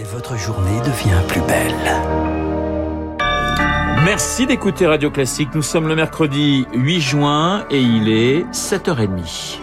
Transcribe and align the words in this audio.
Et 0.00 0.04
votre 0.04 0.36
journée 0.36 0.78
devient 0.84 1.20
plus 1.26 1.40
belle. 1.40 1.74
Merci 4.04 4.46
d'écouter 4.46 4.86
Radio 4.86 5.10
Classique. 5.10 5.48
Nous 5.56 5.62
sommes 5.62 5.88
le 5.88 5.96
mercredi 5.96 6.66
8 6.72 7.00
juin 7.00 7.66
et 7.68 7.80
il 7.80 8.08
est 8.08 8.44
7h30. 8.52 9.58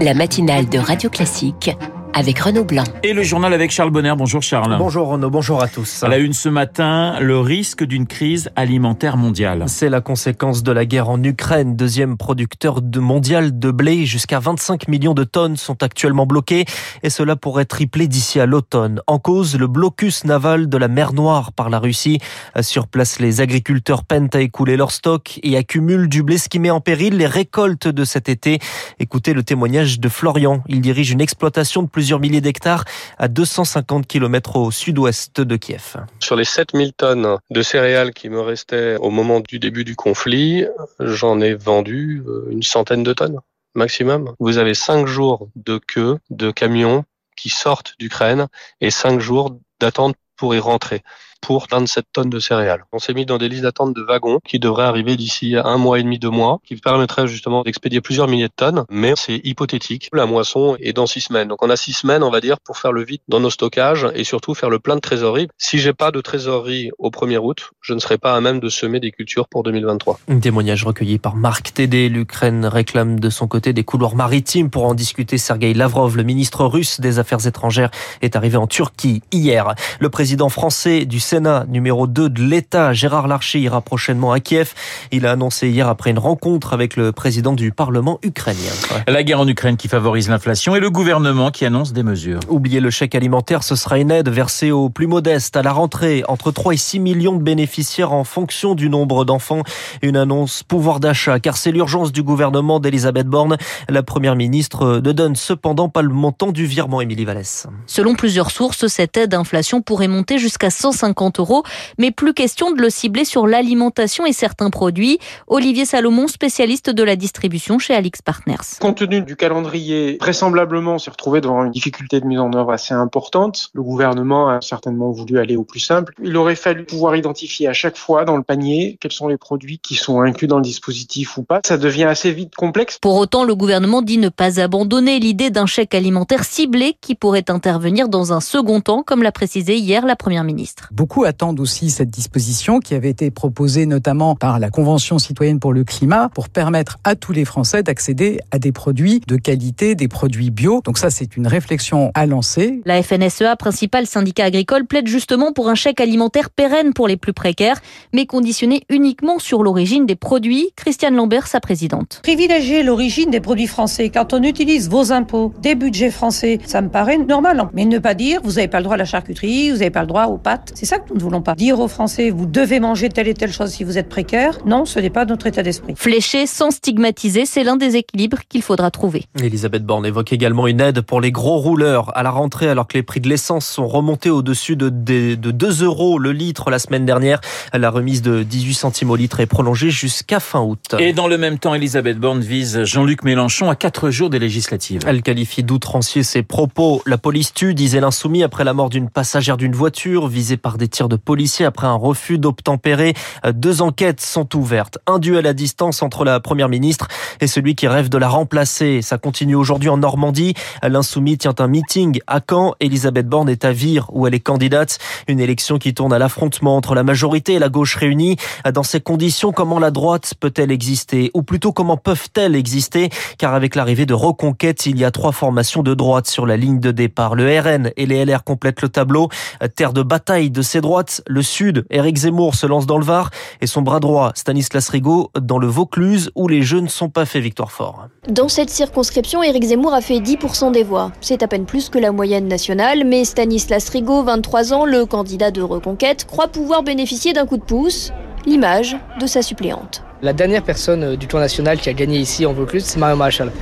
La 0.00 0.14
matinale 0.14 0.68
de 0.68 0.78
Radio 0.78 1.10
Classique 1.10 1.72
avec 2.14 2.38
Renaud 2.38 2.64
Blanc. 2.64 2.84
Et 3.02 3.12
le 3.12 3.22
journal 3.22 3.52
avec 3.52 3.70
Charles 3.70 3.90
Bonner. 3.90 4.14
Bonjour 4.16 4.42
Charles. 4.42 4.76
Bonjour 4.78 5.08
Renaud, 5.08 5.30
bonjour 5.30 5.62
à 5.62 5.68
tous. 5.68 6.02
À 6.02 6.08
la 6.08 6.18
une 6.18 6.32
ce 6.32 6.48
matin, 6.48 7.18
le 7.20 7.38
risque 7.38 7.84
d'une 7.84 8.06
crise 8.06 8.50
alimentaire 8.56 9.16
mondiale. 9.16 9.64
C'est 9.66 9.88
la 9.88 10.00
conséquence 10.00 10.62
de 10.62 10.72
la 10.72 10.84
guerre 10.84 11.08
en 11.08 11.22
Ukraine, 11.22 11.76
deuxième 11.76 12.16
producteur 12.16 12.82
de 12.82 13.00
mondial 13.00 13.58
de 13.58 13.70
blé. 13.70 14.04
Jusqu'à 14.04 14.40
25 14.40 14.88
millions 14.88 15.14
de 15.14 15.24
tonnes 15.24 15.56
sont 15.56 15.82
actuellement 15.82 16.26
bloquées 16.26 16.64
et 17.02 17.10
cela 17.10 17.36
pourrait 17.36 17.64
tripler 17.64 18.08
d'ici 18.08 18.40
à 18.40 18.46
l'automne. 18.46 19.00
En 19.06 19.18
cause, 19.18 19.56
le 19.56 19.66
blocus 19.66 20.24
naval 20.24 20.68
de 20.68 20.76
la 20.76 20.88
mer 20.88 21.12
Noire 21.12 21.52
par 21.52 21.70
la 21.70 21.78
Russie. 21.78 22.18
Sur 22.60 22.88
place, 22.88 23.20
les 23.20 23.40
agriculteurs 23.40 24.04
peinent 24.04 24.30
à 24.34 24.40
écouler 24.40 24.76
leur 24.76 24.92
stock 24.92 25.40
et 25.42 25.56
accumulent 25.56 26.08
du 26.08 26.22
blé, 26.22 26.38
ce 26.38 26.48
qui 26.48 26.58
met 26.58 26.70
en 26.70 26.80
péril 26.80 27.16
les 27.16 27.26
récoltes 27.26 27.88
de 27.88 28.04
cet 28.04 28.28
été. 28.28 28.58
Écoutez 28.98 29.32
le 29.32 29.42
témoignage 29.42 30.00
de 30.00 30.08
Florian. 30.08 30.62
Il 30.68 30.80
dirige 30.80 31.10
une 31.10 31.20
exploitation 31.20 31.82
de 31.82 31.88
plus 31.88 32.01
plusieurs 32.02 32.18
milliers 32.18 32.40
d'hectares 32.40 32.82
à 33.16 33.28
250 33.28 34.08
km 34.08 34.56
au 34.56 34.72
sud-ouest 34.72 35.40
de 35.40 35.54
Kiev. 35.54 35.98
Sur 36.18 36.34
les 36.34 36.44
7000 36.44 36.94
tonnes 36.94 37.36
de 37.48 37.62
céréales 37.62 38.12
qui 38.12 38.28
me 38.28 38.40
restaient 38.40 38.96
au 38.96 39.10
moment 39.10 39.38
du 39.38 39.60
début 39.60 39.84
du 39.84 39.94
conflit, 39.94 40.66
j'en 40.98 41.40
ai 41.40 41.54
vendu 41.54 42.24
euh, 42.26 42.48
une 42.50 42.64
centaine 42.64 43.04
de 43.04 43.12
tonnes 43.12 43.38
maximum. 43.76 44.34
Vous 44.40 44.58
avez 44.58 44.74
cinq 44.74 45.06
jours 45.06 45.46
de 45.54 45.78
queue 45.78 46.18
de 46.30 46.50
camions 46.50 47.04
qui 47.36 47.50
sortent 47.50 47.94
d'Ukraine 48.00 48.48
et 48.80 48.90
cinq 48.90 49.20
jours 49.20 49.56
d'attente 49.78 50.16
pour 50.36 50.56
y 50.56 50.58
rentrer 50.58 51.02
pour 51.42 51.66
27 51.70 52.06
tonnes 52.12 52.30
de 52.30 52.38
céréales. 52.38 52.84
On 52.92 52.98
s'est 52.98 53.12
mis 53.12 53.26
dans 53.26 53.36
des 53.36 53.48
listes 53.48 53.64
d'attente 53.64 53.94
de 53.94 54.02
wagons 54.02 54.38
qui 54.46 54.58
devraient 54.58 54.84
arriver 54.84 55.16
d'ici 55.16 55.56
un 55.62 55.76
mois 55.76 55.98
et 55.98 56.02
demi, 56.02 56.18
deux 56.18 56.30
mois, 56.30 56.60
qui 56.64 56.76
permettraient 56.76 57.26
justement 57.26 57.62
d'expédier 57.62 58.00
plusieurs 58.00 58.28
milliers 58.28 58.48
de 58.48 58.52
tonnes, 58.56 58.84
mais 58.90 59.12
c'est 59.16 59.40
hypothétique. 59.44 60.08
La 60.12 60.24
moisson 60.24 60.76
est 60.80 60.92
dans 60.92 61.06
six 61.06 61.20
semaines. 61.20 61.48
Donc 61.48 61.62
on 61.62 61.68
a 61.68 61.76
six 61.76 61.92
semaines, 61.92 62.22
on 62.22 62.30
va 62.30 62.40
dire, 62.40 62.56
pour 62.60 62.78
faire 62.78 62.92
le 62.92 63.04
vide 63.04 63.20
dans 63.28 63.40
nos 63.40 63.50
stockages 63.50 64.06
et 64.14 64.24
surtout 64.24 64.54
faire 64.54 64.70
le 64.70 64.78
plein 64.78 64.94
de 64.94 65.00
trésorerie. 65.00 65.48
Si 65.58 65.78
j'ai 65.78 65.92
pas 65.92 66.10
de 66.12 66.20
trésorerie 66.20 66.90
au 66.98 67.10
1er 67.10 67.38
août, 67.38 67.70
je 67.80 67.92
ne 67.92 67.98
serai 67.98 68.18
pas 68.18 68.34
à 68.34 68.40
même 68.40 68.60
de 68.60 68.68
semer 68.68 69.00
des 69.00 69.10
cultures 69.10 69.48
pour 69.48 69.64
2023. 69.64 70.20
Un 70.28 70.38
témoignage 70.38 70.84
recueilli 70.84 71.18
par 71.18 71.34
Marc 71.34 71.74
Tédé. 71.74 72.08
L'Ukraine 72.08 72.66
réclame 72.66 73.18
de 73.18 73.30
son 73.30 73.48
côté 73.48 73.72
des 73.72 73.84
couloirs 73.84 74.14
maritimes 74.14 74.70
pour 74.70 74.84
en 74.84 74.94
discuter. 74.94 75.38
Sergei 75.38 75.74
Lavrov, 75.74 76.16
le 76.16 76.22
ministre 76.22 76.64
russe 76.64 77.00
des 77.00 77.18
Affaires 77.18 77.46
étrangères, 77.46 77.90
est 78.20 78.36
arrivé 78.36 78.56
en 78.56 78.68
Turquie 78.68 79.22
hier. 79.32 79.74
Le 79.98 80.08
président 80.08 80.48
français 80.48 81.04
du 81.04 81.18
Sénat 81.32 81.64
numéro 81.66 82.06
2 82.06 82.28
de 82.28 82.42
l'État, 82.42 82.92
Gérard 82.92 83.26
Larcher, 83.26 83.58
ira 83.58 83.80
prochainement 83.80 84.32
à 84.32 84.40
Kiev. 84.40 84.74
Il 85.12 85.24
a 85.24 85.30
annoncé 85.30 85.70
hier 85.70 85.88
après 85.88 86.10
une 86.10 86.18
rencontre 86.18 86.74
avec 86.74 86.94
le 86.94 87.10
président 87.10 87.54
du 87.54 87.72
Parlement 87.72 88.18
ukrainien. 88.22 88.70
La 89.08 89.22
guerre 89.22 89.40
en 89.40 89.48
Ukraine 89.48 89.78
qui 89.78 89.88
favorise 89.88 90.28
l'inflation 90.28 90.76
et 90.76 90.80
le 90.80 90.90
gouvernement 90.90 91.50
qui 91.50 91.64
annonce 91.64 91.94
des 91.94 92.02
mesures. 92.02 92.40
Oubliez 92.50 92.80
le 92.80 92.90
chèque 92.90 93.14
alimentaire, 93.14 93.62
ce 93.62 93.76
sera 93.76 93.96
une 93.98 94.10
aide 94.10 94.28
versée 94.28 94.72
aux 94.72 94.90
plus 94.90 95.06
modestes 95.06 95.56
à 95.56 95.62
la 95.62 95.72
rentrée. 95.72 96.22
Entre 96.28 96.50
3 96.50 96.74
et 96.74 96.76
6 96.76 97.00
millions 97.00 97.34
de 97.34 97.42
bénéficiaires 97.42 98.12
en 98.12 98.24
fonction 98.24 98.74
du 98.74 98.90
nombre 98.90 99.24
d'enfants. 99.24 99.62
Une 100.02 100.18
annonce 100.18 100.62
pouvoir 100.62 101.00
d'achat, 101.00 101.40
car 101.40 101.56
c'est 101.56 101.72
l'urgence 101.72 102.12
du 102.12 102.22
gouvernement 102.22 102.78
d'Elisabeth 102.78 103.26
Borne. 103.26 103.56
La 103.88 104.02
première 104.02 104.36
ministre 104.36 105.00
ne 105.02 105.12
donne 105.12 105.34
cependant 105.34 105.88
pas 105.88 106.02
le 106.02 106.12
montant 106.12 106.52
du 106.52 106.66
virement, 106.66 107.00
Émilie 107.00 107.24
Vallès. 107.24 107.68
Selon 107.86 108.16
plusieurs 108.16 108.50
sources, 108.50 108.86
cette 108.88 109.16
aide 109.16 109.30
d'inflation 109.30 109.80
pourrait 109.80 110.08
monter 110.08 110.36
jusqu'à 110.36 110.68
150 110.68 111.21
euros 111.38 111.62
mais 111.98 112.10
plus 112.10 112.34
question 112.34 112.72
de 112.72 112.80
le 112.80 112.90
cibler 112.90 113.24
sur 113.24 113.46
l'alimentation 113.46 114.26
et 114.26 114.32
certains 114.32 114.70
produits. 114.70 115.18
Olivier 115.46 115.84
Salomon, 115.84 116.28
spécialiste 116.28 116.90
de 116.90 117.02
la 117.02 117.16
distribution 117.16 117.78
chez 117.78 117.94
Alix 117.94 118.22
Partners. 118.22 118.78
Compte 118.80 118.98
tenu 118.98 119.22
du 119.22 119.36
calendrier, 119.36 120.18
vraisemblablement 120.20 120.98
s'est 120.98 121.10
retrouvé 121.10 121.40
devant 121.40 121.64
une 121.64 121.70
difficulté 121.70 122.20
de 122.20 122.26
mise 122.26 122.38
en 122.38 122.52
œuvre 122.54 122.72
assez 122.72 122.94
importante. 122.94 123.70
Le 123.74 123.82
gouvernement 123.82 124.48
a 124.48 124.60
certainement 124.60 125.10
voulu 125.10 125.38
aller 125.38 125.56
au 125.56 125.64
plus 125.64 125.80
simple. 125.80 126.14
Il 126.22 126.36
aurait 126.36 126.56
fallu 126.56 126.84
pouvoir 126.84 127.16
identifier 127.16 127.68
à 127.68 127.72
chaque 127.72 127.96
fois 127.96 128.24
dans 128.24 128.36
le 128.36 128.42
panier 128.42 128.98
quels 129.00 129.12
sont 129.12 129.28
les 129.28 129.36
produits 129.36 129.78
qui 129.78 129.94
sont 129.94 130.20
inclus 130.20 130.46
dans 130.46 130.56
le 130.56 130.62
dispositif 130.62 131.36
ou 131.36 131.42
pas. 131.42 131.60
Ça 131.64 131.76
devient 131.76 132.04
assez 132.04 132.32
vite 132.32 132.54
complexe. 132.54 132.98
Pour 133.00 133.16
autant, 133.16 133.44
le 133.44 133.54
gouvernement 133.54 134.02
dit 134.02 134.18
ne 134.18 134.28
pas 134.28 134.60
abandonner 134.60 135.18
l'idée 135.18 135.50
d'un 135.50 135.66
chèque 135.66 135.94
alimentaire 135.94 136.44
ciblé 136.44 136.96
qui 137.00 137.14
pourrait 137.14 137.44
intervenir 137.48 138.08
dans 138.08 138.32
un 138.32 138.40
second 138.40 138.80
temps, 138.80 139.02
comme 139.02 139.22
l'a 139.22 139.32
précisé 139.32 139.76
hier 139.76 140.06
la 140.06 140.16
Première 140.16 140.44
ministre. 140.44 140.88
Beaucoup 140.92 141.11
attendent 141.20 141.60
aussi 141.60 141.90
cette 141.90 142.10
disposition 142.10 142.80
qui 142.80 142.94
avait 142.94 143.10
été 143.10 143.30
proposée 143.30 143.86
notamment 143.86 144.34
par 144.34 144.58
la 144.58 144.70
Convention 144.70 145.18
citoyenne 145.18 145.60
pour 145.60 145.72
le 145.72 145.84
climat 145.84 146.30
pour 146.34 146.48
permettre 146.48 146.98
à 147.04 147.14
tous 147.14 147.32
les 147.32 147.44
Français 147.44 147.82
d'accéder 147.82 148.40
à 148.50 148.58
des 148.58 148.72
produits 148.72 149.20
de 149.28 149.36
qualité, 149.36 149.94
des 149.94 150.08
produits 150.08 150.50
bio. 150.50 150.80
Donc 150.84 150.98
ça, 150.98 151.10
c'est 151.10 151.36
une 151.36 151.46
réflexion 151.46 152.10
à 152.14 152.26
lancer. 152.26 152.80
La 152.86 153.02
FNSEA, 153.02 153.56
principal 153.56 154.06
syndicat 154.06 154.44
agricole, 154.44 154.86
plaide 154.86 155.06
justement 155.06 155.52
pour 155.52 155.68
un 155.68 155.74
chèque 155.74 156.00
alimentaire 156.00 156.50
pérenne 156.50 156.94
pour 156.94 157.06
les 157.08 157.18
plus 157.18 157.34
précaires, 157.34 157.80
mais 158.14 158.26
conditionné 158.26 158.82
uniquement 158.88 159.38
sur 159.38 159.62
l'origine 159.62 160.06
des 160.06 160.16
produits. 160.16 160.70
Christiane 160.76 161.14
Lambert, 161.14 161.46
sa 161.46 161.60
présidente. 161.60 162.20
Privilégier 162.22 162.82
l'origine 162.82 163.30
des 163.30 163.40
produits 163.40 163.66
français 163.66 164.08
quand 164.08 164.32
on 164.32 164.42
utilise 164.42 164.88
vos 164.88 165.12
impôts, 165.12 165.52
des 165.60 165.74
budgets 165.74 166.10
français, 166.10 166.58
ça 166.64 166.80
me 166.80 166.88
paraît 166.88 167.18
normal. 167.18 167.68
Mais 167.74 167.84
ne 167.84 167.98
pas 167.98 168.14
dire, 168.14 168.40
vous 168.42 168.52
n'avez 168.52 168.68
pas 168.68 168.78
le 168.78 168.84
droit 168.84 168.94
à 168.94 168.98
la 168.98 169.04
charcuterie, 169.04 169.70
vous 169.70 169.78
n'avez 169.78 169.90
pas 169.90 170.00
le 170.00 170.06
droit 170.06 170.24
aux 170.26 170.38
pâtes. 170.38 170.72
C'est 170.74 170.86
ça 170.86 171.01
nous 171.10 171.16
ne 171.16 171.20
voulons 171.20 171.42
pas 171.42 171.54
dire 171.54 171.80
aux 171.80 171.88
Français 171.88 172.30
vous 172.30 172.46
devez 172.46 172.80
manger 172.80 173.08
telle 173.08 173.28
et 173.28 173.34
telle 173.34 173.52
chose 173.52 173.70
si 173.70 173.84
vous 173.84 173.98
êtes 173.98 174.08
précaire. 174.08 174.58
Non, 174.66 174.84
ce 174.84 174.98
n'est 174.98 175.10
pas 175.10 175.24
notre 175.24 175.46
état 175.46 175.62
d'esprit. 175.62 175.94
Flécher 175.96 176.46
sans 176.46 176.70
stigmatiser, 176.70 177.46
c'est 177.46 177.64
l'un 177.64 177.76
des 177.76 177.96
équilibres 177.96 178.38
qu'il 178.48 178.62
faudra 178.62 178.90
trouver. 178.90 179.24
Elisabeth 179.40 179.84
Borne 179.84 180.06
évoque 180.06 180.32
également 180.32 180.66
une 180.66 180.80
aide 180.80 181.00
pour 181.00 181.20
les 181.20 181.32
gros 181.32 181.58
rouleurs 181.58 182.16
à 182.16 182.22
la 182.22 182.30
rentrée 182.30 182.68
alors 182.68 182.86
que 182.86 182.94
les 182.94 183.02
prix 183.02 183.20
de 183.20 183.28
l'essence 183.28 183.66
sont 183.66 183.86
remontés 183.86 184.30
au-dessus 184.30 184.76
de, 184.76 184.88
de, 184.88 185.34
de 185.34 185.50
2 185.50 185.84
euros 185.84 186.18
le 186.18 186.32
litre 186.32 186.70
la 186.70 186.78
semaine 186.78 187.06
dernière. 187.06 187.40
La 187.72 187.90
remise 187.90 188.22
de 188.22 188.42
18 188.42 188.74
centimes 188.74 189.10
au 189.10 189.16
litre 189.16 189.40
est 189.40 189.46
prolongée 189.46 189.90
jusqu'à 189.90 190.40
fin 190.40 190.60
août. 190.60 190.96
Et 190.98 191.12
dans 191.12 191.28
le 191.28 191.38
même 191.38 191.58
temps, 191.58 191.74
Elisabeth 191.74 192.18
Borne 192.18 192.40
vise 192.40 192.84
Jean-Luc 192.84 193.24
Mélenchon 193.24 193.70
à 193.70 193.76
4 193.76 194.10
jours 194.10 194.30
des 194.30 194.38
législatives. 194.38 195.00
Elle 195.06 195.22
qualifie 195.22 195.62
d'outrancier 195.62 196.22
ses 196.22 196.42
propos. 196.42 197.02
La 197.06 197.18
police 197.18 197.54
tue, 197.54 197.74
disait 197.74 198.00
l'insoumis, 198.00 198.42
après 198.42 198.64
la 198.64 198.74
mort 198.74 198.90
d'une 198.90 199.08
passagère 199.08 199.56
d'une 199.56 199.74
voiture 199.74 200.28
visée 200.28 200.56
par 200.56 200.78
des 200.78 200.81
tirs 200.88 201.08
de 201.08 201.16
policiers 201.16 201.66
après 201.66 201.86
un 201.86 201.94
refus 201.94 202.38
d'obtempérer. 202.38 203.14
Deux 203.52 203.82
enquêtes 203.82 204.20
sont 204.20 204.56
ouvertes. 204.56 204.98
Un 205.06 205.18
duel 205.18 205.46
à 205.46 205.54
distance 205.54 206.02
entre 206.02 206.24
la 206.24 206.40
première 206.40 206.68
ministre 206.68 207.08
et 207.40 207.46
celui 207.46 207.74
qui 207.74 207.88
rêve 207.88 208.08
de 208.08 208.18
la 208.18 208.28
remplacer. 208.28 209.02
Ça 209.02 209.18
continue 209.18 209.54
aujourd'hui 209.54 209.88
en 209.88 209.96
Normandie. 209.96 210.54
L'insoumis 210.82 211.38
tient 211.38 211.54
un 211.58 211.68
meeting 211.68 212.20
à 212.26 212.40
Caen. 212.48 212.74
Elisabeth 212.80 213.28
Borne 213.28 213.48
est 213.48 213.64
à 213.64 213.72
Vire 213.72 214.08
où 214.12 214.26
elle 214.26 214.34
est 214.34 214.40
candidate. 214.40 214.98
Une 215.28 215.40
élection 215.40 215.78
qui 215.78 215.94
tourne 215.94 216.12
à 216.12 216.18
l'affrontement 216.18 216.76
entre 216.76 216.94
la 216.94 217.02
majorité 217.02 217.54
et 217.54 217.58
la 217.58 217.68
gauche 217.68 217.96
réunie. 217.96 218.36
Dans 218.72 218.82
ces 218.82 219.00
conditions, 219.00 219.52
comment 219.52 219.78
la 219.78 219.90
droite 219.90 220.34
peut-elle 220.38 220.70
exister? 220.70 221.30
Ou 221.34 221.42
plutôt 221.42 221.72
comment 221.72 221.96
peuvent-elles 221.96 222.54
exister? 222.54 223.10
Car 223.38 223.54
avec 223.54 223.74
l'arrivée 223.74 224.06
de 224.06 224.14
Reconquête, 224.14 224.86
il 224.86 224.98
y 224.98 225.04
a 225.04 225.10
trois 225.10 225.32
formations 225.32 225.82
de 225.82 225.94
droite 225.94 226.26
sur 226.26 226.46
la 226.46 226.56
ligne 226.56 226.80
de 226.80 226.90
départ. 226.90 227.34
Le 227.34 227.60
RN 227.60 227.90
et 227.96 228.06
les 228.06 228.24
LR 228.24 228.44
complètent 228.44 228.82
le 228.82 228.88
tableau. 228.88 229.28
Terre 229.76 229.92
de 229.92 230.02
bataille 230.02 230.50
de 230.50 230.62
ces 230.72 230.80
droites, 230.80 231.22
le 231.26 231.42
Sud 231.42 231.52
Sud, 231.52 231.84
Éric 231.90 232.16
Zemmour 232.16 232.54
se 232.54 232.66
lance 232.66 232.86
dans 232.86 232.96
le 232.96 233.04
Var 233.04 233.30
et 233.60 233.66
son 233.66 233.82
bras 233.82 234.00
droit, 234.00 234.32
Stanislas 234.34 234.88
Rigaud, 234.88 235.30
dans 235.38 235.58
le 235.58 235.66
Vaucluse 235.66 236.30
où 236.34 236.48
les 236.48 236.62
jeux 236.62 236.80
ne 236.80 236.88
sont 236.88 237.10
pas 237.10 237.26
faits 237.26 237.42
victoire 237.42 237.70
fort. 237.70 238.08
Dans 238.28 238.48
cette 238.48 238.70
circonscription, 238.70 239.42
Éric 239.42 239.64
Zemmour 239.64 239.92
a 239.92 240.00
fait 240.00 240.18
10% 240.18 240.72
des 240.72 240.82
voix. 240.82 241.12
C'est 241.20 241.42
à 241.42 241.46
peine 241.46 241.66
plus 241.66 241.90
que 241.90 241.98
la 241.98 242.10
moyenne 242.10 242.48
nationale, 242.48 243.04
mais 243.04 243.26
Stanislas 243.26 243.90
Rigaud, 243.90 244.22
23 244.22 244.72
ans, 244.72 244.86
le 244.86 245.04
candidat 245.04 245.50
de 245.50 245.60
Reconquête, 245.60 246.24
croit 246.24 246.48
pouvoir 246.48 246.82
bénéficier 246.82 247.34
d'un 247.34 247.44
coup 247.44 247.58
de 247.58 247.64
pouce, 247.64 248.10
l'image 248.46 248.96
de 249.20 249.26
sa 249.26 249.42
suppléante. 249.42 250.02
La 250.22 250.32
dernière 250.32 250.62
personne 250.62 251.16
du 251.16 251.26
tour 251.26 251.38
national 251.38 251.78
qui 251.78 251.90
a 251.90 251.92
gagné 251.92 252.18
ici 252.18 252.46
en 252.46 252.54
Vaucluse, 252.54 252.84
c'est 252.84 252.98
Marion 252.98 253.18
Maréchal. 253.18 253.52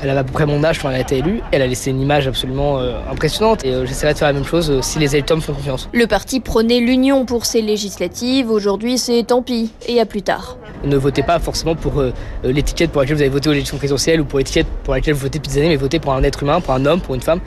Elle 0.00 0.10
avait 0.10 0.20
à 0.20 0.24
peu 0.24 0.32
près 0.32 0.46
mon 0.46 0.62
âge 0.62 0.78
quand 0.78 0.90
elle 0.90 0.96
a 0.96 1.00
été 1.00 1.18
élue. 1.18 1.40
Elle 1.50 1.62
a 1.62 1.66
laissé 1.66 1.90
une 1.90 2.00
image 2.00 2.28
absolument 2.28 2.78
euh, 2.78 2.98
impressionnante 3.10 3.64
et 3.64 3.72
euh, 3.72 3.86
j'essaierai 3.86 4.12
de 4.12 4.18
faire 4.18 4.28
la 4.28 4.34
même 4.34 4.44
chose 4.44 4.70
euh, 4.70 4.82
si 4.82 4.98
les 4.98 5.14
électeurs 5.14 5.36
me 5.36 5.42
font 5.42 5.52
confiance. 5.52 5.88
Le 5.92 6.06
parti 6.06 6.40
prônait 6.40 6.80
l'union 6.80 7.24
pour 7.24 7.46
ces 7.46 7.62
législatives. 7.62 8.50
Aujourd'hui, 8.50 8.98
c'est 8.98 9.24
tant 9.24 9.42
pis 9.42 9.72
et 9.86 10.00
à 10.00 10.06
plus 10.06 10.22
tard. 10.22 10.56
Ne 10.84 10.96
votez 10.96 11.22
pas 11.22 11.40
forcément 11.40 11.74
pour 11.74 12.02
l'étiquette 12.44 12.92
pour 12.92 13.00
laquelle 13.00 13.16
vous 13.16 13.22
avez 13.22 13.30
voté 13.30 13.48
aux 13.48 13.52
élections 13.52 13.78
présidentielles 13.78 14.20
ou 14.20 14.24
pour 14.24 14.38
l'étiquette 14.38 14.68
pour 14.84 14.94
laquelle 14.94 15.14
vous 15.14 15.20
votez 15.20 15.38
depuis 15.38 15.52
des 15.52 15.58
années, 15.58 15.70
mais 15.70 15.76
votez 15.76 15.98
pour 15.98 16.12
un 16.12 16.22
être 16.22 16.42
humain, 16.44 16.60
pour 16.60 16.74
un 16.74 16.86
homme, 16.86 17.00
pour 17.00 17.16
une 17.16 17.20
femme. 17.20 17.40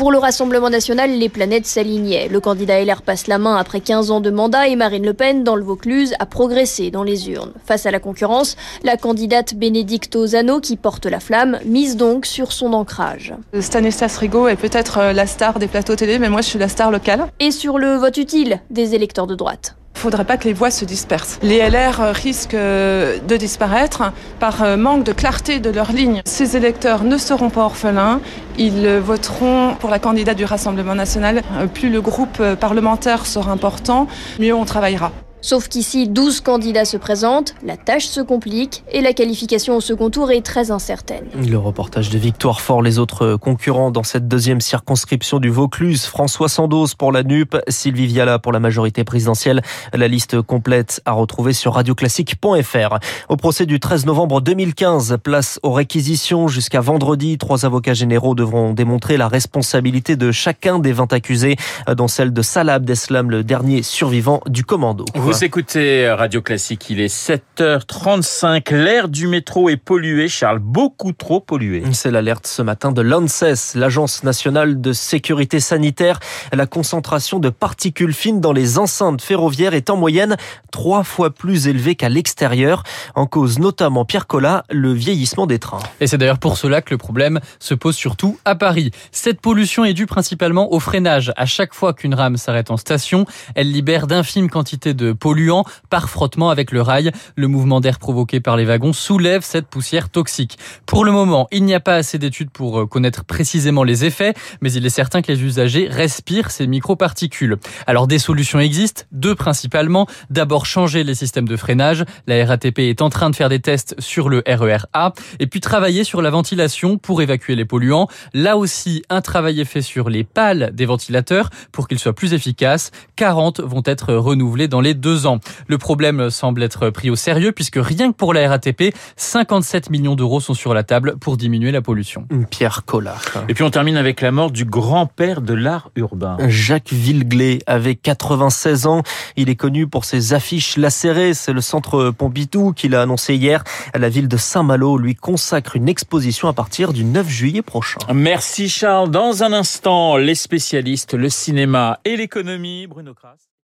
Pour 0.00 0.12
le 0.12 0.16
Rassemblement 0.16 0.70
national, 0.70 1.10
les 1.10 1.28
planètes 1.28 1.66
s'alignaient. 1.66 2.28
Le 2.28 2.40
candidat 2.40 2.82
LR 2.82 3.02
passe 3.02 3.26
la 3.26 3.36
main 3.36 3.56
après 3.56 3.80
15 3.80 4.10
ans 4.10 4.22
de 4.22 4.30
mandat 4.30 4.66
et 4.66 4.74
Marine 4.74 5.04
Le 5.04 5.12
Pen, 5.12 5.44
dans 5.44 5.56
le 5.56 5.62
Vaucluse, 5.62 6.14
a 6.18 6.24
progressé 6.24 6.90
dans 6.90 7.02
les 7.02 7.28
urnes. 7.28 7.52
Face 7.66 7.84
à 7.84 7.90
la 7.90 8.00
concurrence, 8.00 8.56
la 8.82 8.96
candidate 8.96 9.54
Bénédicte 9.54 10.16
Ozano, 10.16 10.60
qui 10.60 10.78
porte 10.78 11.04
la 11.04 11.20
flamme, 11.20 11.58
mise 11.66 11.98
donc 11.98 12.24
sur 12.24 12.52
son 12.52 12.72
ancrage. 12.72 13.34
Stanislas 13.60 14.16
Rigaud 14.16 14.48
est 14.48 14.56
peut-être 14.56 14.96
euh, 14.96 15.12
la 15.12 15.26
star 15.26 15.58
des 15.58 15.66
plateaux 15.66 15.96
télé, 15.96 16.18
mais 16.18 16.30
moi 16.30 16.40
je 16.40 16.46
suis 16.46 16.58
la 16.58 16.68
star 16.68 16.90
locale. 16.90 17.26
Et 17.38 17.50
sur 17.50 17.76
le 17.76 17.96
vote 17.96 18.16
utile 18.16 18.60
des 18.70 18.94
électeurs 18.94 19.26
de 19.26 19.34
droite. 19.34 19.76
Il 20.00 20.06
ne 20.06 20.12
faudrait 20.12 20.24
pas 20.24 20.38
que 20.38 20.44
les 20.44 20.54
voix 20.54 20.70
se 20.70 20.86
dispersent. 20.86 21.38
Les 21.42 21.58
LR 21.58 22.00
euh, 22.00 22.12
risquent 22.12 22.54
euh, 22.54 23.18
de 23.18 23.36
disparaître 23.36 24.12
par 24.38 24.78
manque 24.78 25.04
de 25.04 25.12
clarté 25.12 25.60
de 25.60 25.68
leur 25.68 25.92
ligne. 25.92 26.22
Ces 26.24 26.56
électeurs 26.56 27.04
ne 27.04 27.18
seront 27.18 27.50
pas 27.50 27.64
orphelins. 27.64 28.22
Ils 28.56 28.88
voteront 28.96 29.74
pour 29.78 29.90
la 29.90 29.98
candidate 29.98 30.38
du 30.38 30.46
Rassemblement 30.46 30.94
national. 30.94 31.42
Plus 31.74 31.90
le 31.90 32.00
groupe 32.00 32.42
parlementaire 32.54 33.26
sera 33.26 33.52
important, 33.52 34.06
mieux 34.38 34.54
on 34.54 34.64
travaillera. 34.64 35.12
Sauf 35.42 35.68
qu'ici, 35.68 36.06
12 36.06 36.42
candidats 36.42 36.84
se 36.84 36.98
présentent, 36.98 37.54
la 37.64 37.78
tâche 37.78 38.04
se 38.06 38.20
complique 38.20 38.84
et 38.92 39.00
la 39.00 39.14
qualification 39.14 39.74
au 39.74 39.80
second 39.80 40.10
tour 40.10 40.30
est 40.30 40.42
très 40.42 40.70
incertaine. 40.70 41.24
Le 41.34 41.56
reportage 41.56 42.10
de 42.10 42.18
Victoire 42.18 42.60
Fort, 42.60 42.82
les 42.82 42.98
autres 42.98 43.36
concurrents 43.36 43.90
dans 43.90 44.02
cette 44.02 44.28
deuxième 44.28 44.60
circonscription 44.60 45.38
du 45.38 45.48
Vaucluse, 45.48 46.04
François 46.04 46.50
Sandoz 46.50 46.94
pour 46.94 47.10
la 47.10 47.22
NUP, 47.22 47.56
Sylvie 47.68 48.06
Viala 48.06 48.38
pour 48.38 48.52
la 48.52 48.60
majorité 48.60 49.02
présidentielle. 49.02 49.62
La 49.94 50.08
liste 50.08 50.42
complète 50.42 51.00
à 51.06 51.12
retrouver 51.12 51.54
sur 51.54 51.72
radioclassique.fr. 51.72 52.98
Au 53.30 53.36
procès 53.36 53.64
du 53.64 53.80
13 53.80 54.04
novembre 54.04 54.42
2015, 54.42 55.16
place 55.22 55.58
aux 55.62 55.72
réquisitions 55.72 56.48
jusqu'à 56.48 56.82
vendredi. 56.82 57.38
Trois 57.38 57.64
avocats 57.64 57.94
généraux 57.94 58.34
devront 58.34 58.74
démontrer 58.74 59.16
la 59.16 59.28
responsabilité 59.28 60.16
de 60.16 60.32
chacun 60.32 60.80
des 60.80 60.92
20 60.92 61.14
accusés, 61.14 61.56
dont 61.96 62.08
celle 62.08 62.34
de 62.34 62.42
Salah 62.42 62.74
Abdeslam, 62.74 63.30
le 63.30 63.42
dernier 63.42 63.82
survivant 63.82 64.42
du 64.46 64.64
commando. 64.64 65.06
Vous 65.30 65.44
écoutez 65.44 66.10
Radio 66.10 66.42
Classique, 66.42 66.90
il 66.90 67.00
est 67.00 67.06
7h35. 67.06 68.74
L'air 68.74 69.08
du 69.08 69.28
métro 69.28 69.68
est 69.68 69.76
pollué, 69.76 70.26
Charles, 70.26 70.58
beaucoup 70.58 71.12
trop 71.12 71.38
pollué. 71.38 71.84
C'est 71.92 72.10
l'alerte 72.10 72.48
ce 72.48 72.62
matin 72.62 72.90
de 72.90 73.00
l'ANSES, 73.00 73.76
l'Agence 73.76 74.24
nationale 74.24 74.80
de 74.80 74.92
sécurité 74.92 75.60
sanitaire. 75.60 76.18
La 76.52 76.66
concentration 76.66 77.38
de 77.38 77.48
particules 77.48 78.12
fines 78.12 78.40
dans 78.40 78.52
les 78.52 78.76
enceintes 78.78 79.22
ferroviaires 79.22 79.72
est 79.72 79.88
en 79.88 79.94
moyenne 79.94 80.36
trois 80.72 81.04
fois 81.04 81.30
plus 81.30 81.68
élevée 81.68 81.94
qu'à 81.94 82.08
l'extérieur. 82.08 82.82
En 83.14 83.26
cause 83.26 83.60
notamment, 83.60 84.04
Pierre 84.04 84.26
Collat, 84.26 84.64
le 84.68 84.92
vieillissement 84.92 85.46
des 85.46 85.60
trains. 85.60 85.78
Et 86.00 86.08
c'est 86.08 86.18
d'ailleurs 86.18 86.40
pour 86.40 86.56
cela 86.56 86.82
que 86.82 86.92
le 86.92 86.98
problème 86.98 87.38
se 87.60 87.74
pose 87.74 87.94
surtout 87.94 88.36
à 88.44 88.56
Paris. 88.56 88.90
Cette 89.12 89.40
pollution 89.40 89.84
est 89.84 89.94
due 89.94 90.06
principalement 90.06 90.72
au 90.72 90.80
freinage. 90.80 91.32
À 91.36 91.46
chaque 91.46 91.72
fois 91.72 91.94
qu'une 91.94 92.14
rame 92.14 92.36
s'arrête 92.36 92.72
en 92.72 92.76
station, 92.76 93.26
elle 93.54 93.70
libère 93.70 94.08
d'infimes 94.08 94.50
quantités 94.50 94.92
de 94.92 95.12
polluants 95.20 95.64
par 95.90 96.10
frottement 96.10 96.50
avec 96.50 96.72
le 96.72 96.82
rail. 96.82 97.12
Le 97.36 97.46
mouvement 97.46 97.80
d'air 97.80 98.00
provoqué 98.00 98.40
par 98.40 98.56
les 98.56 98.64
wagons 98.64 98.92
soulève 98.92 99.42
cette 99.42 99.68
poussière 99.68 100.08
toxique. 100.08 100.58
Pour 100.86 101.04
le 101.04 101.12
moment, 101.12 101.46
il 101.52 101.64
n'y 101.64 101.74
a 101.74 101.80
pas 101.80 101.94
assez 101.94 102.18
d'études 102.18 102.50
pour 102.50 102.80
euh, 102.80 102.86
connaître 102.86 103.24
précisément 103.24 103.84
les 103.84 104.04
effets, 104.04 104.34
mais 104.60 104.72
il 104.72 104.84
est 104.84 104.90
certain 104.90 105.22
que 105.22 105.30
les 105.30 105.42
usagers 105.42 105.86
respirent 105.88 106.50
ces 106.50 106.66
microparticules. 106.66 107.58
Alors 107.86 108.06
des 108.06 108.18
solutions 108.18 108.58
existent, 108.58 109.02
deux 109.12 109.34
principalement. 109.34 110.06
D'abord 110.30 110.66
changer 110.66 111.04
les 111.04 111.14
systèmes 111.14 111.46
de 111.46 111.56
freinage. 111.56 112.04
La 112.26 112.44
RATP 112.44 112.80
est 112.80 113.02
en 113.02 113.10
train 113.10 113.30
de 113.30 113.36
faire 113.36 113.48
des 113.48 113.60
tests 113.60 113.94
sur 113.98 114.28
le 114.28 114.42
RER 114.46 114.86
A 114.92 115.12
et 115.38 115.46
puis 115.46 115.60
travailler 115.60 116.04
sur 116.04 116.22
la 116.22 116.30
ventilation 116.30 116.98
pour 116.98 117.22
évacuer 117.22 117.54
les 117.54 117.64
polluants. 117.64 118.08
Là 118.32 118.56
aussi, 118.56 119.02
un 119.10 119.20
travail 119.20 119.60
est 119.60 119.64
fait 119.64 119.82
sur 119.82 120.08
les 120.08 120.24
pales 120.24 120.70
des 120.74 120.86
ventilateurs 120.86 121.50
pour 121.72 121.88
qu'ils 121.88 121.98
soient 121.98 122.14
plus 122.14 122.32
efficaces. 122.32 122.90
40 123.16 123.60
vont 123.60 123.82
être 123.84 124.14
renouvelés 124.14 124.68
dans 124.68 124.80
les 124.80 124.94
deux 124.94 125.09
ans. 125.26 125.40
Le 125.66 125.78
problème 125.78 126.30
semble 126.30 126.62
être 126.62 126.90
pris 126.90 127.10
au 127.10 127.16
sérieux 127.16 127.52
puisque 127.52 127.78
rien 127.80 128.12
que 128.12 128.16
pour 128.16 128.34
la 128.34 128.48
RATP, 128.48 128.94
57 129.16 129.90
millions 129.90 130.14
d'euros 130.14 130.40
sont 130.40 130.54
sur 130.54 130.74
la 130.74 130.82
table 130.82 131.16
pour 131.18 131.36
diminuer 131.36 131.70
la 131.70 131.82
pollution. 131.82 132.26
Pierre 132.50 132.84
Collard. 132.84 133.22
Et 133.48 133.54
puis 133.54 133.64
on 133.64 133.70
termine 133.70 133.96
avec 133.96 134.20
la 134.20 134.30
mort 134.30 134.50
du 134.50 134.64
grand-père 134.64 135.40
de 135.40 135.54
l'art 135.54 135.90
urbain. 135.96 136.36
Jacques 136.48 136.92
Villeglé 136.92 137.60
avait 137.66 137.94
96 137.94 138.86
ans. 138.86 139.02
Il 139.36 139.48
est 139.48 139.56
connu 139.56 139.86
pour 139.86 140.04
ses 140.04 140.32
affiches 140.32 140.76
lacérées. 140.76 141.34
C'est 141.34 141.52
le 141.52 141.60
centre 141.60 142.10
Pompidou 142.10 142.72
qui 142.72 142.88
l'a 142.88 143.02
annoncé 143.02 143.34
hier. 143.34 143.64
La 143.94 144.08
ville 144.08 144.28
de 144.28 144.36
Saint-Malo 144.36 144.98
lui 144.98 145.14
consacre 145.14 145.76
une 145.76 145.88
exposition 145.88 146.48
à 146.48 146.52
partir 146.52 146.92
du 146.92 147.04
9 147.04 147.28
juillet 147.28 147.62
prochain. 147.62 148.00
Merci 148.12 148.68
Charles. 148.68 149.10
Dans 149.10 149.42
un 149.42 149.52
instant, 149.52 150.16
les 150.16 150.34
spécialistes, 150.34 151.14
le 151.14 151.28
cinéma 151.28 151.98
et 152.04 152.16
l'économie. 152.16 152.86
Bruno 152.86 153.14
Kras. 153.14 153.50